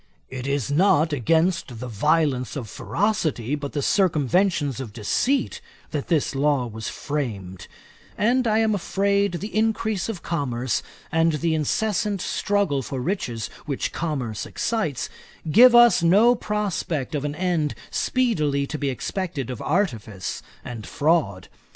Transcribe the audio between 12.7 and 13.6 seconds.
for riches